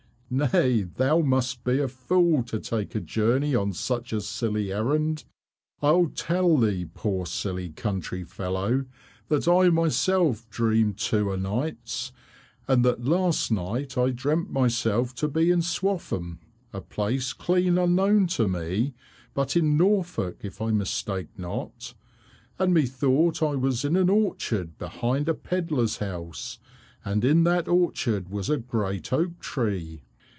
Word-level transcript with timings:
"Nay, 0.33 0.83
thou 0.83 1.19
must 1.19 1.65
be 1.65 1.79
a 1.79 1.89
fool 1.89 2.41
to 2.43 2.57
take 2.57 2.95
a 2.95 3.01
journey 3.01 3.53
on 3.53 3.73
such 3.73 4.13
a 4.13 4.21
silly 4.21 4.71
errand. 4.71 5.25
I'll 5.81 6.07
tell 6.07 6.55
thee, 6.55 6.85
poor 6.85 7.25
silly 7.25 7.67
country 7.71 8.23
fellow, 8.23 8.85
that 9.27 9.45
I 9.49 9.67
myself 9.71 10.49
dream 10.49 10.93
too 10.93 11.33
o' 11.33 11.35
nights, 11.35 12.13
and 12.65 12.85
that 12.85 13.03
last 13.03 13.51
night 13.51 13.97
I 13.97 14.11
dreamt 14.11 14.49
myself 14.49 15.13
to 15.15 15.27
be 15.27 15.51
in 15.51 15.61
Swaffham, 15.61 16.39
a 16.71 16.79
place 16.79 17.33
clean 17.33 17.77
unknown 17.77 18.27
to 18.27 18.47
me, 18.47 18.93
but 19.33 19.57
in 19.57 19.75
Norfolk 19.75 20.37
if 20.45 20.61
I 20.61 20.71
mistake 20.71 21.27
not, 21.37 21.93
and 22.57 22.73
methought 22.73 23.43
I 23.43 23.55
was 23.55 23.83
in 23.83 23.97
an 23.97 24.09
orchard 24.09 24.77
behind 24.77 25.27
a 25.27 25.33
pedlar's 25.33 25.97
house, 25.97 26.57
and 27.03 27.25
in 27.25 27.43
that 27.43 27.67
orchard 27.67 28.29
was 28.29 28.49
a 28.49 28.55
great 28.55 29.11
oak 29.11 29.37
tree. 29.41 30.03